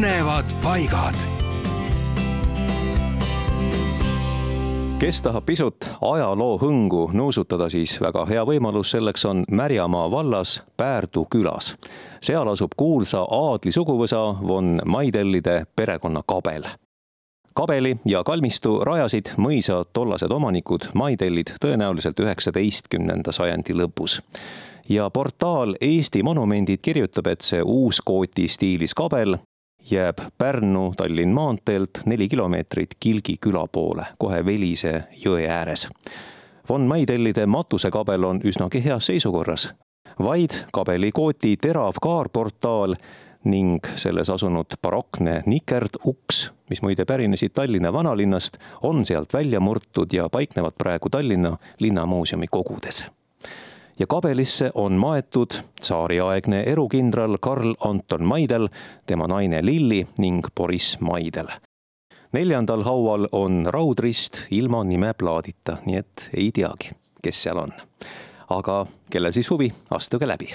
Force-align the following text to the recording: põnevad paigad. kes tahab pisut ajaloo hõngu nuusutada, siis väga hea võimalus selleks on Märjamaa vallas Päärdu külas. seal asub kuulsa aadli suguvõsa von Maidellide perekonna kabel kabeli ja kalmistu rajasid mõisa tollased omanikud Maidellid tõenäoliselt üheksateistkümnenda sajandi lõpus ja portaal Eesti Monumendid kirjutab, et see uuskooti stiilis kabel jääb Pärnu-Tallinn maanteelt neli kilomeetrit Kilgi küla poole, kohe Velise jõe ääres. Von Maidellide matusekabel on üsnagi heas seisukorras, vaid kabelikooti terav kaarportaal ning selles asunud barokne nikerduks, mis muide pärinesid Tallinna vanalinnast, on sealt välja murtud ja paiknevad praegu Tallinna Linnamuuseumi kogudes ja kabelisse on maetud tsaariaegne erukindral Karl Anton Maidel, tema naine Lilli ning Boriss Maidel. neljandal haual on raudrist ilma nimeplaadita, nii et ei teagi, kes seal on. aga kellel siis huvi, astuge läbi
põnevad 0.00 0.44
paigad. 0.62 1.14
kes 4.98 5.22
tahab 5.22 5.44
pisut 5.44 5.84
ajaloo 6.00 6.56
hõngu 6.58 7.10
nuusutada, 7.12 7.68
siis 7.68 7.98
väga 8.00 8.24
hea 8.24 8.44
võimalus 8.48 8.94
selleks 8.94 9.24
on 9.28 9.44
Märjamaa 9.50 10.10
vallas 10.10 10.62
Päärdu 10.76 11.26
külas. 11.30 11.76
seal 12.22 12.48
asub 12.48 12.72
kuulsa 12.76 13.26
aadli 13.30 13.72
suguvõsa 13.72 14.22
von 14.46 14.80
Maidellide 14.84 15.66
perekonna 15.76 16.22
kabel 16.26 16.64
kabeli 17.54 17.96
ja 18.06 18.24
kalmistu 18.24 18.78
rajasid 18.84 19.34
mõisa 19.36 19.84
tollased 19.92 20.30
omanikud 20.30 20.88
Maidellid 20.94 21.52
tõenäoliselt 21.60 22.20
üheksateistkümnenda 22.20 23.32
sajandi 23.32 23.76
lõpus 23.76 24.22
ja 24.88 25.10
portaal 25.10 25.76
Eesti 25.80 26.22
Monumendid 26.22 26.78
kirjutab, 26.82 27.26
et 27.26 27.40
see 27.40 27.62
uuskooti 27.62 28.48
stiilis 28.48 28.94
kabel 28.94 29.36
jääb 29.90 30.18
Pärnu-Tallinn 30.38 31.32
maanteelt 31.34 31.90
neli 32.06 32.28
kilomeetrit 32.28 32.90
Kilgi 33.00 33.36
küla 33.40 33.66
poole, 33.72 34.06
kohe 34.18 34.44
Velise 34.44 35.04
jõe 35.24 35.48
ääres. 35.48 35.88
Von 36.68 36.86
Maidellide 36.86 37.46
matusekabel 37.46 38.24
on 38.24 38.40
üsnagi 38.44 38.84
heas 38.84 39.06
seisukorras, 39.06 39.68
vaid 40.18 40.50
kabelikooti 40.72 41.56
terav 41.56 41.98
kaarportaal 42.02 42.94
ning 43.44 43.86
selles 43.96 44.30
asunud 44.30 44.76
barokne 44.82 45.42
nikerduks, 45.46 46.50
mis 46.70 46.82
muide 46.82 47.04
pärinesid 47.04 47.54
Tallinna 47.54 47.92
vanalinnast, 47.92 48.58
on 48.82 49.04
sealt 49.04 49.32
välja 49.34 49.60
murtud 49.60 50.12
ja 50.12 50.28
paiknevad 50.28 50.76
praegu 50.78 51.08
Tallinna 51.10 51.56
Linnamuuseumi 51.80 52.46
kogudes 52.50 53.04
ja 54.00 54.06
kabelisse 54.06 54.70
on 54.74 54.92
maetud 54.92 55.50
tsaariaegne 55.80 56.62
erukindral 56.62 57.38
Karl 57.40 57.74
Anton 57.80 58.24
Maidel, 58.24 58.68
tema 59.06 59.26
naine 59.26 59.66
Lilli 59.66 60.06
ning 60.18 60.46
Boriss 60.56 61.00
Maidel. 61.00 61.48
neljandal 62.32 62.82
haual 62.82 63.28
on 63.32 63.66
raudrist 63.66 64.38
ilma 64.50 64.84
nimeplaadita, 64.84 65.76
nii 65.86 65.96
et 65.96 66.30
ei 66.36 66.50
teagi, 66.52 66.90
kes 67.22 67.42
seal 67.42 67.58
on. 67.58 67.72
aga 68.48 68.86
kellel 69.10 69.32
siis 69.32 69.50
huvi, 69.50 69.72
astuge 69.90 70.28
läbi 70.28 70.54